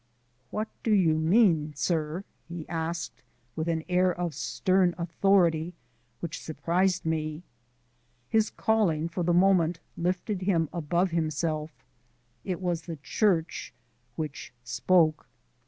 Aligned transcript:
"What 0.49 0.67
do 0.81 0.91
you 0.91 1.13
mean, 1.13 1.73
sir?" 1.75 2.23
he 2.49 2.67
asked 2.67 3.21
with 3.55 3.67
an 3.69 3.83
air 3.87 4.11
of 4.11 4.33
stern 4.33 4.95
authority 4.97 5.75
which 6.21 6.41
surprised 6.41 7.05
me. 7.05 7.43
His 8.27 8.49
calling 8.49 9.07
for 9.09 9.21
the 9.21 9.31
moment 9.31 9.79
lifted 9.95 10.41
him 10.41 10.69
above 10.73 11.11
himself: 11.11 11.85
it 12.43 12.59
was 12.59 12.81
the 12.87 12.95
Church 13.03 13.75
which 14.15 14.51
spoke. 14.63 15.27